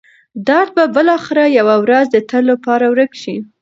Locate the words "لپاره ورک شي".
2.51-3.35